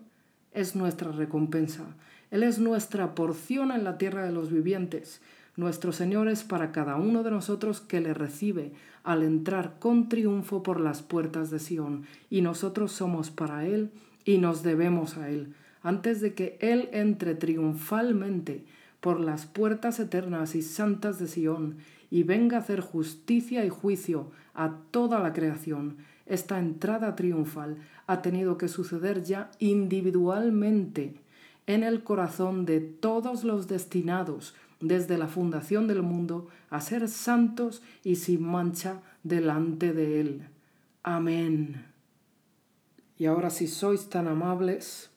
es 0.54 0.76
nuestra 0.76 1.12
recompensa, 1.12 1.84
Él 2.32 2.44
es 2.44 2.60
nuestra 2.60 3.16
porción 3.16 3.72
en 3.72 3.84
la 3.84 3.98
tierra 3.98 4.24
de 4.26 4.32
los 4.32 4.52
vivientes, 4.52 5.22
nuestro 5.56 5.92
Señor 5.92 6.28
es 6.28 6.44
para 6.44 6.72
cada 6.72 6.96
uno 6.96 7.24
de 7.24 7.32
nosotros 7.32 7.80
que 7.80 8.02
le 8.02 8.14
recibe 8.14 8.72
al 9.04 9.22
entrar 9.24 9.78
con 9.80 10.10
triunfo 10.10 10.64
por 10.64 10.80
las 10.80 11.02
puertas 11.02 11.50
de 11.52 11.60
Sión, 11.60 12.06
y 12.30 12.42
nosotros 12.42 12.92
somos 12.92 13.30
para 13.32 13.66
Él 13.66 13.92
y 14.26 14.38
nos 14.38 14.64
debemos 14.64 15.18
a 15.18 15.30
Él, 15.30 15.54
antes 15.82 16.22
de 16.22 16.34
que 16.34 16.58
Él 16.60 16.90
entre 16.92 17.36
triunfalmente 17.36 18.66
por 19.00 19.20
las 19.20 19.46
puertas 19.46 20.00
eternas 20.00 20.56
y 20.56 20.62
santas 20.62 21.20
de 21.20 21.28
Sión 21.28 21.78
y 22.10 22.24
venga 22.24 22.58
a 22.58 22.60
hacer 22.62 22.80
justicia 22.80 23.66
y 23.66 23.70
juicio 23.70 24.32
a 24.54 24.78
toda 24.92 25.20
la 25.20 25.34
creación. 25.34 25.98
Esta 26.26 26.60
entrada 26.60 27.16
triunfal 27.16 27.78
ha 28.08 28.22
tenido 28.22 28.58
que 28.58 28.68
suceder 28.68 29.24
ya 29.24 29.52
individualmente 29.60 31.16
en 31.68 31.84
el 31.84 32.04
corazón 32.04 32.66
de 32.66 32.80
todos 32.80 33.44
los 33.44 33.68
destinados 33.68 34.56
desde 34.80 35.18
la 35.18 35.28
fundación 35.28 35.88
del 35.88 36.02
mundo 36.02 36.48
a 36.70 36.82
ser 36.82 37.08
santos 37.08 37.82
y 38.04 38.18
sin 38.18 38.44
mancha 38.44 39.02
delante 39.24 39.94
de 39.94 40.20
Él. 40.20 40.48
Amén. 41.04 41.86
Y 43.18 43.26
ahora 43.26 43.50
si 43.50 43.68
sois 43.68 44.10
tan 44.10 44.28
amables, 44.28 45.10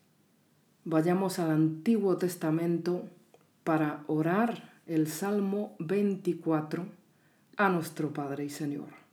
vayamos 0.85 1.39
al 1.39 1.51
Antiguo 1.51 2.17
Testamento 2.17 3.09
para 3.65 4.05
orar 4.07 4.73
el 4.87 5.09
Salmo 5.09 5.75
24 5.81 6.87
a 7.57 7.69
nuestro 7.69 8.13
Padre 8.13 8.45
y 8.45 8.51
Señor. 8.51 9.06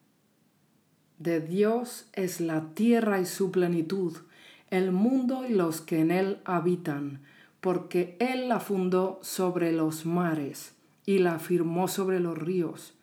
De 1.19 1.39
Dios 1.39 2.08
es 2.13 2.41
la 2.41 2.73
tierra 2.73 3.19
y 3.19 3.26
su 3.26 3.52
plenitud, 3.52 4.17
el 4.69 4.91
mundo 4.91 5.45
y 5.47 5.54
los 5.54 5.82
que 5.82 5.99
en 5.99 6.12
él 6.12 6.39
habitan 6.45 7.21
porque 7.63 8.17
Él 8.19 8.49
la 8.49 8.60
fundó 8.60 9.19
sobre 9.21 9.71
los 9.71 10.06
mares 10.06 10.76
y 11.06 11.19
la 11.19 11.36
afirmó 11.36 11.88
sobre 11.88 12.19
los 12.19 12.38
ríos. 12.38 12.93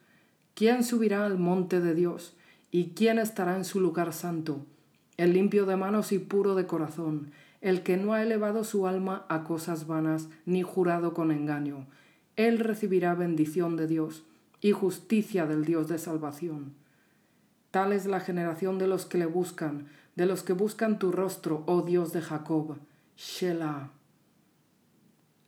¿Quién 0.54 0.84
subirá 0.84 1.24
al 1.24 1.38
monte 1.38 1.80
de 1.80 1.94
Dios? 1.94 2.36
¿Y 2.70 2.90
quién 2.90 3.18
estará 3.18 3.56
en 3.56 3.64
su 3.64 3.80
lugar 3.80 4.12
santo? 4.12 4.66
El 5.16 5.32
limpio 5.32 5.64
de 5.64 5.76
manos 5.76 6.12
y 6.12 6.18
puro 6.18 6.54
de 6.56 6.66
corazón, 6.66 7.30
el 7.62 7.82
que 7.82 7.96
no 7.96 8.12
ha 8.12 8.22
elevado 8.22 8.62
su 8.62 8.86
alma 8.86 9.24
a 9.30 9.44
cosas 9.44 9.86
vanas 9.86 10.28
ni 10.44 10.60
jurado 10.60 11.14
con 11.14 11.32
engaño. 11.32 11.86
Él 12.36 12.58
recibirá 12.58 13.14
bendición 13.14 13.78
de 13.78 13.86
Dios 13.86 14.24
y 14.60 14.72
justicia 14.72 15.46
del 15.46 15.64
Dios 15.64 15.88
de 15.88 15.96
salvación. 15.96 16.74
Tal 17.70 17.92
es 17.92 18.06
la 18.06 18.20
generación 18.20 18.78
de 18.78 18.86
los 18.86 19.06
que 19.06 19.18
le 19.18 19.26
buscan, 19.26 19.88
de 20.16 20.26
los 20.26 20.42
que 20.42 20.52
buscan 20.52 20.98
tu 20.98 21.12
rostro, 21.12 21.62
oh 21.66 21.82
Dios 21.82 22.12
de 22.12 22.20
Jacob. 22.20 22.78
Shelah. 23.16 23.90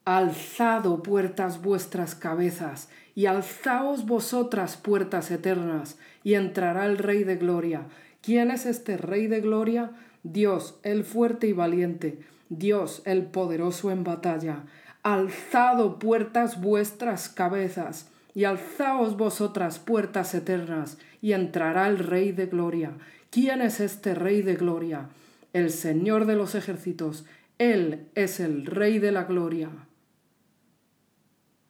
Alzado 0.04 1.02
puertas 1.02 1.62
vuestras 1.62 2.14
cabezas, 2.14 2.88
y 3.14 3.26
alzaos 3.26 4.06
vosotras 4.06 4.76
puertas 4.76 5.30
eternas, 5.30 5.98
y 6.22 6.34
entrará 6.34 6.86
el 6.86 6.98
Rey 6.98 7.24
de 7.24 7.36
Gloria. 7.36 7.86
¿Quién 8.20 8.50
es 8.50 8.66
este 8.66 8.96
Rey 8.96 9.26
de 9.26 9.40
Gloria? 9.40 9.90
Dios, 10.22 10.78
el 10.84 11.04
fuerte 11.04 11.48
y 11.48 11.52
valiente, 11.52 12.20
Dios, 12.48 13.02
el 13.04 13.24
poderoso 13.26 13.90
en 13.90 14.04
batalla. 14.04 14.64
Alzado 15.02 15.98
puertas 15.98 16.60
vuestras 16.60 17.28
cabezas, 17.28 18.08
y 18.34 18.44
alzaos 18.44 19.16
vosotras 19.16 19.78
puertas 19.78 20.34
eternas, 20.34 20.98
y 21.22 21.32
entrará 21.32 21.86
el 21.88 21.98
Rey 21.98 22.32
de 22.32 22.46
Gloria. 22.46 22.98
¿Quién 23.30 23.62
es 23.62 23.80
este 23.80 24.14
Rey 24.14 24.42
de 24.42 24.56
Gloria? 24.56 25.08
El 25.54 25.70
Señor 25.70 26.26
de 26.26 26.36
los 26.36 26.54
ejércitos, 26.54 27.24
Él 27.56 28.08
es 28.14 28.40
el 28.40 28.66
Rey 28.66 28.98
de 28.98 29.12
la 29.12 29.24
Gloria. 29.24 29.70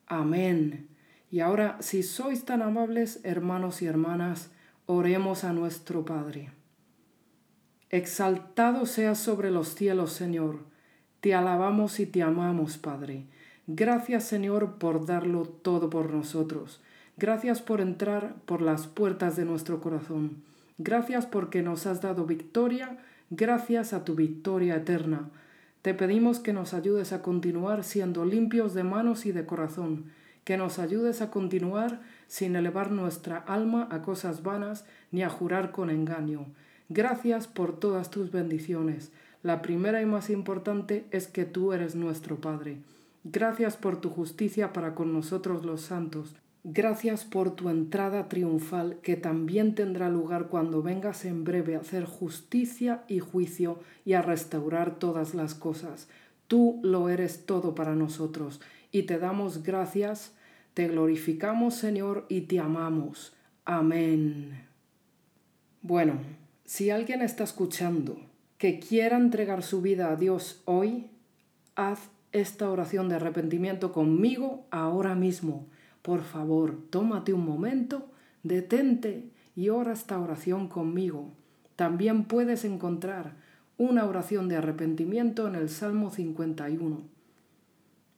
Amén. 0.06 0.88
Y 1.30 1.40
ahora, 1.40 1.76
si 1.80 2.02
sois 2.02 2.44
tan 2.44 2.62
amables, 2.62 3.20
hermanos 3.24 3.82
y 3.82 3.86
hermanas, 3.86 4.50
oremos 4.86 5.44
a 5.44 5.52
nuestro 5.52 6.04
Padre. 6.04 6.50
Exaltado 7.90 8.86
seas 8.86 9.18
sobre 9.18 9.50
los 9.50 9.74
cielos, 9.74 10.12
Señor. 10.12 10.60
Te 11.20 11.34
alabamos 11.34 12.00
y 12.00 12.06
te 12.06 12.22
amamos, 12.22 12.78
Padre. 12.78 13.26
Gracias, 13.66 14.24
Señor, 14.24 14.78
por 14.78 15.06
darlo 15.06 15.44
todo 15.44 15.90
por 15.90 16.10
nosotros. 16.12 16.80
Gracias 17.22 17.62
por 17.62 17.80
entrar 17.80 18.34
por 18.46 18.60
las 18.60 18.88
puertas 18.88 19.36
de 19.36 19.44
nuestro 19.44 19.80
corazón. 19.80 20.42
Gracias 20.78 21.24
porque 21.24 21.62
nos 21.62 21.86
has 21.86 22.02
dado 22.02 22.26
victoria, 22.26 22.98
gracias 23.30 23.92
a 23.92 24.02
tu 24.02 24.16
victoria 24.16 24.74
eterna. 24.74 25.30
Te 25.82 25.94
pedimos 25.94 26.40
que 26.40 26.52
nos 26.52 26.74
ayudes 26.74 27.12
a 27.12 27.22
continuar 27.22 27.84
siendo 27.84 28.24
limpios 28.24 28.74
de 28.74 28.82
manos 28.82 29.24
y 29.24 29.30
de 29.30 29.46
corazón, 29.46 30.06
que 30.42 30.56
nos 30.56 30.80
ayudes 30.80 31.22
a 31.22 31.30
continuar 31.30 32.00
sin 32.26 32.56
elevar 32.56 32.90
nuestra 32.90 33.36
alma 33.36 33.86
a 33.92 34.02
cosas 34.02 34.42
vanas 34.42 34.84
ni 35.12 35.22
a 35.22 35.28
jurar 35.28 35.70
con 35.70 35.90
engaño. 35.90 36.46
Gracias 36.88 37.46
por 37.46 37.78
todas 37.78 38.10
tus 38.10 38.32
bendiciones. 38.32 39.12
La 39.44 39.62
primera 39.62 40.02
y 40.02 40.06
más 40.06 40.28
importante 40.28 41.04
es 41.12 41.28
que 41.28 41.44
tú 41.44 41.72
eres 41.72 41.94
nuestro 41.94 42.40
Padre. 42.40 42.78
Gracias 43.22 43.76
por 43.76 44.00
tu 44.00 44.10
justicia 44.10 44.72
para 44.72 44.96
con 44.96 45.12
nosotros 45.12 45.64
los 45.64 45.82
santos. 45.82 46.34
Gracias 46.64 47.24
por 47.24 47.56
tu 47.56 47.70
entrada 47.70 48.28
triunfal 48.28 49.00
que 49.02 49.16
también 49.16 49.74
tendrá 49.74 50.08
lugar 50.08 50.46
cuando 50.46 50.80
vengas 50.80 51.24
en 51.24 51.42
breve 51.42 51.74
a 51.74 51.80
hacer 51.80 52.04
justicia 52.04 53.02
y 53.08 53.18
juicio 53.18 53.80
y 54.04 54.12
a 54.12 54.22
restaurar 54.22 55.00
todas 55.00 55.34
las 55.34 55.56
cosas. 55.56 56.08
Tú 56.46 56.78
lo 56.84 57.08
eres 57.08 57.46
todo 57.46 57.74
para 57.74 57.96
nosotros 57.96 58.60
y 58.92 59.02
te 59.04 59.18
damos 59.18 59.64
gracias, 59.64 60.36
te 60.72 60.86
glorificamos 60.86 61.74
Señor 61.74 62.26
y 62.28 62.42
te 62.42 62.60
amamos. 62.60 63.34
Amén. 63.64 64.64
Bueno, 65.80 66.20
si 66.64 66.90
alguien 66.90 67.22
está 67.22 67.42
escuchando 67.42 68.20
que 68.58 68.78
quiera 68.78 69.16
entregar 69.16 69.64
su 69.64 69.82
vida 69.82 70.12
a 70.12 70.16
Dios 70.16 70.62
hoy, 70.66 71.10
haz 71.74 72.10
esta 72.30 72.70
oración 72.70 73.08
de 73.08 73.16
arrepentimiento 73.16 73.90
conmigo 73.92 74.64
ahora 74.70 75.16
mismo 75.16 75.66
por 76.02 76.22
favor, 76.22 76.76
tómate 76.90 77.32
un 77.32 77.44
momento, 77.44 78.08
detente 78.42 79.30
y 79.54 79.68
ora 79.68 79.92
esta 79.92 80.18
oración 80.18 80.68
conmigo. 80.68 81.30
También 81.76 82.24
puedes 82.24 82.64
encontrar 82.64 83.36
una 83.78 84.04
oración 84.04 84.48
de 84.48 84.56
arrepentimiento 84.56 85.46
en 85.46 85.54
el 85.54 85.68
Salmo 85.68 86.10
51. 86.10 87.02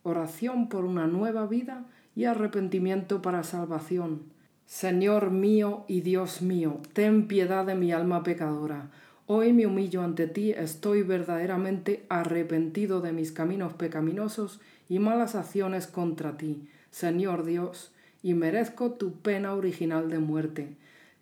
Oración 0.03 0.69
por 0.69 0.85
una 0.85 1.07
nueva 1.07 1.47
vida 1.47 1.87
y 2.17 2.25
arrepentimiento 2.25 3.23
para 3.23 3.43
salvación. 3.43 4.23
Señor 4.67 5.31
mío 5.31 5.85
y 5.89 6.01
Dios 6.01 6.41
mío, 6.41 6.81
ten 6.95 7.29
piedad 7.29 7.67
de 7.67 7.75
mi 7.75 7.93
alma 7.93 8.23
pecadora. 8.23 8.91
Hoy 9.27 9.53
me 9.53 9.67
humillo 9.67 10.03
ante 10.03 10.27
ti, 10.27 10.53
estoy 10.53 11.03
verdaderamente 11.03 12.05
arrepentido 12.09 13.01
de 13.01 13.13
mis 13.13 13.33
caminos 13.33 13.75
pecaminosos 13.75 14.61
y 14.89 14.99
malas 14.99 15.35
acciones 15.35 15.87
contra 15.87 16.37
ti. 16.37 16.69
Señor 16.95 17.45
Dios, 17.45 17.91
y 18.23 18.35
merezco 18.35 18.93
tu 18.93 19.15
pena 19.15 19.55
original 19.55 20.09
de 20.09 20.21
muerte. 20.21 20.77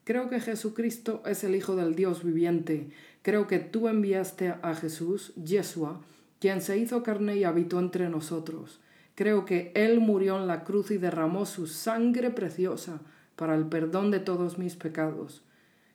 Creo 0.05 0.29
que 0.29 0.39
Jesucristo 0.39 1.23
es 1.25 1.45
el 1.45 1.57
Hijo 1.57 1.77
del 1.77 1.95
Dios 1.95 2.23
viviente. 2.23 2.91
Creo 3.23 3.47
que 3.47 3.59
tú 3.59 3.89
enviaste 3.89 4.55
a 4.61 4.75
Jesús, 4.75 5.33
Yeshua, 5.43 6.03
quien 6.41 6.61
se 6.61 6.77
hizo 6.77 7.03
carne 7.03 7.39
y 7.39 7.45
habitó 7.45 7.79
entre 7.79 8.11
nosotros. 8.11 8.81
Creo 9.15 9.47
que 9.47 9.73
Él 9.75 10.01
murió 10.01 10.37
en 10.37 10.47
la 10.47 10.63
cruz 10.65 10.91
y 10.91 10.99
derramó 10.99 11.47
su 11.47 11.67
sangre 11.67 12.29
preciosa 12.29 13.01
para 13.35 13.55
el 13.55 13.65
perdón 13.65 14.11
de 14.11 14.21
todos 14.21 14.59
mis 14.59 14.77
pecados. 14.77 15.43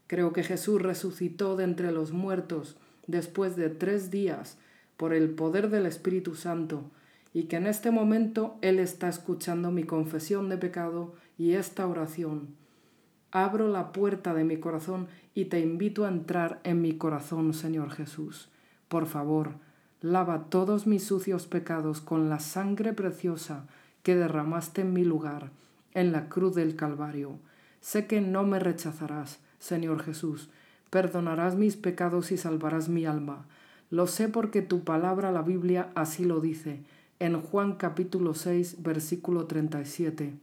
Creo 0.07 0.33
que 0.33 0.41
Jesús 0.41 0.81
resucitó 0.81 1.55
de 1.55 1.65
entre 1.65 1.91
los 1.91 2.11
muertos 2.11 2.77
después 3.05 3.55
de 3.55 3.69
tres 3.69 4.09
días 4.09 4.57
por 4.97 5.13
el 5.13 5.29
poder 5.29 5.69
del 5.69 5.85
Espíritu 5.85 6.33
Santo 6.33 6.89
y 7.33 7.43
que 7.43 7.57
en 7.57 7.67
este 7.67 7.91
momento 7.91 8.57
Él 8.61 8.79
está 8.79 9.09
escuchando 9.09 9.71
mi 9.71 9.83
confesión 9.83 10.49
de 10.49 10.57
pecado 10.57 11.13
y 11.37 11.53
esta 11.53 11.87
oración. 11.87 12.55
Abro 13.31 13.67
la 13.67 13.91
puerta 13.91 14.33
de 14.33 14.43
mi 14.43 14.57
corazón 14.57 15.07
y 15.35 15.45
te 15.45 15.59
invito 15.59 16.05
a 16.05 16.09
entrar 16.09 16.59
en 16.63 16.81
mi 16.81 16.93
corazón, 16.93 17.53
Señor 17.53 17.91
Jesús. 17.91 18.49
Por 18.87 19.05
favor, 19.05 19.51
lava 20.01 20.45
todos 20.49 20.87
mis 20.87 21.03
sucios 21.03 21.45
pecados 21.45 22.01
con 22.01 22.29
la 22.29 22.39
sangre 22.39 22.93
preciosa 22.93 23.67
que 24.01 24.15
derramaste 24.15 24.81
en 24.81 24.93
mi 24.93 25.03
lugar, 25.03 25.51
en 25.93 26.11
la 26.11 26.29
cruz 26.29 26.55
del 26.55 26.75
Calvario. 26.75 27.39
Sé 27.81 28.07
que 28.07 28.21
no 28.21 28.43
me 28.43 28.59
rechazarás, 28.59 29.39
Señor 29.59 30.01
Jesús, 30.01 30.49
perdonarás 30.89 31.55
mis 31.55 31.75
pecados 31.75 32.31
y 32.31 32.37
salvarás 32.37 32.87
mi 32.87 33.05
alma. 33.05 33.45
Lo 33.89 34.07
sé 34.07 34.29
porque 34.29 34.61
tu 34.61 34.83
palabra, 34.83 35.31
la 35.31 35.41
Biblia, 35.41 35.89
así 35.95 36.25
lo 36.25 36.39
dice 36.39 36.83
en 37.19 37.41
Juan 37.41 37.75
capítulo 37.75 38.33
6, 38.33 38.83
versículo 38.83 39.45
37. 39.45 40.33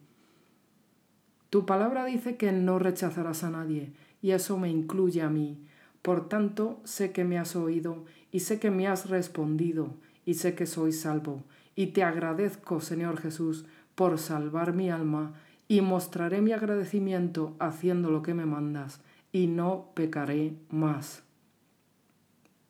Tu 1.51 1.67
palabra 1.67 2.05
dice 2.05 2.37
que 2.37 2.51
no 2.51 2.79
rechazarás 2.79 3.45
a 3.45 3.51
nadie, 3.51 3.93
y 4.21 4.33
eso 4.33 4.59
me 4.59 4.69
incluye 4.69 5.23
a 5.23 5.31
mí. 5.31 5.59
Por 6.03 6.29
tanto, 6.29 6.81
sé 6.85 7.13
que 7.13 7.25
me 7.25 7.39
has 7.39 7.55
oído, 7.55 8.05
y 8.33 8.41
sé 8.41 8.59
que 8.59 8.73
me 8.73 8.89
has 8.89 9.09
respondido, 9.09 9.95
y 10.27 10.35
sé 10.35 10.55
que 10.55 10.67
soy 10.67 10.93
salvo. 10.93 11.45
Y 11.77 11.89
te 11.89 12.03
agradezco, 12.03 12.81
Señor 12.81 13.21
Jesús, 13.21 13.67
por 13.95 14.19
salvar 14.19 14.73
mi 14.73 14.91
alma, 14.91 15.35
y 15.69 15.81
mostraré 15.81 16.43
mi 16.43 16.53
agradecimiento 16.53 17.55
haciendo 17.61 18.11
lo 18.11 18.23
que 18.23 18.35
me 18.35 18.47
mandas, 18.47 19.01
y 19.31 19.47
no 19.47 19.91
pecaré 19.95 20.55
más. 20.71 21.23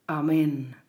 Amén. 0.06 0.83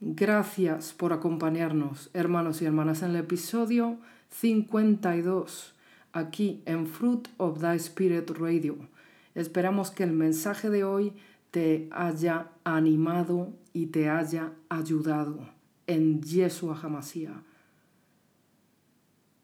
Gracias 0.00 0.92
por 0.92 1.12
acompañarnos, 1.12 2.10
hermanos 2.14 2.62
y 2.62 2.66
hermanas, 2.66 3.02
en 3.02 3.10
el 3.10 3.16
episodio 3.16 3.98
52, 4.30 5.74
aquí 6.12 6.62
en 6.66 6.86
Fruit 6.86 7.26
of 7.36 7.60
Thy 7.60 7.74
Spirit 7.74 8.30
Radio. 8.30 8.76
Esperamos 9.34 9.90
que 9.90 10.04
el 10.04 10.12
mensaje 10.12 10.70
de 10.70 10.84
hoy 10.84 11.14
te 11.50 11.88
haya 11.90 12.46
animado 12.62 13.52
y 13.72 13.86
te 13.86 14.08
haya 14.08 14.52
ayudado 14.68 15.40
en 15.88 16.22
Yeshua 16.22 16.78
Hamashiach. 16.80 17.42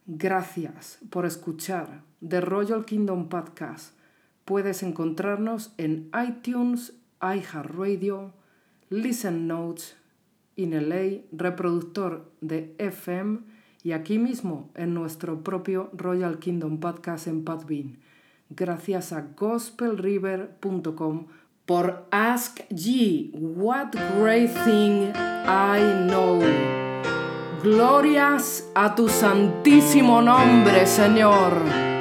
Gracias 0.07 1.01
por 1.11 1.27
escuchar 1.27 2.05
The 2.27 2.41
Royal 2.41 2.85
Kingdom 2.85 3.29
Podcast. 3.29 3.97
Puedes 4.45 4.85
encontrarnos 4.85 5.73
en 5.79 6.13
iTunes, 6.29 6.93
iHeartRadio, 7.21 8.33
Listen 8.89 9.49
Notes, 9.49 9.97
Inelay, 10.57 11.27
reproductor 11.33 12.31
de 12.41 12.75
FM 12.79 13.41
y 13.83 13.93
aquí 13.93 14.19
mismo 14.19 14.71
en 14.75 14.95
nuestro 14.95 15.43
propio 15.43 15.91
Royal 15.93 16.39
Kingdom 16.39 16.81
Podcast 16.81 17.27
en 17.27 17.45
Podbean. 17.45 17.99
Gracias 18.51 19.13
a 19.13 19.29
gospelriver.com 19.37 21.27
por 21.67 22.07
Ask 22.11 22.61
Ye 22.69 23.31
What 23.33 23.93
Great 24.19 24.53
Thing 24.65 25.13
I 25.47 26.09
Know. 26.09 26.41
Glorias 27.63 28.71
a 28.75 28.95
tu 28.95 29.09
santísimo 29.09 30.21
nombre, 30.21 30.87
Señor. 30.87 31.94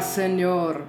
Señor. 0.00 0.84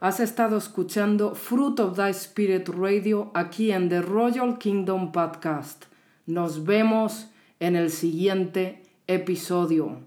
Has 0.00 0.20
estado 0.20 0.56
escuchando 0.56 1.34
Fruit 1.34 1.80
of 1.80 1.96
Thy 1.96 2.10
Spirit 2.10 2.68
Radio 2.68 3.30
aquí 3.34 3.72
en 3.72 3.88
The 3.88 4.02
Royal 4.02 4.58
Kingdom 4.58 5.10
Podcast. 5.10 5.84
Nos 6.26 6.64
vemos 6.64 7.28
en 7.60 7.76
el 7.76 7.90
siguiente 7.90 8.82
episodio. 9.06 10.00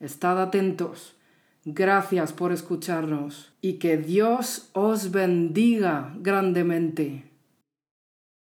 Estad 0.00 0.40
atentos. 0.40 1.14
Gracias 1.64 2.32
por 2.32 2.52
escucharnos 2.52 3.52
y 3.60 3.74
que 3.74 3.96
Dios 3.96 4.68
os 4.72 5.10
bendiga 5.10 6.12
grandemente. 6.18 7.31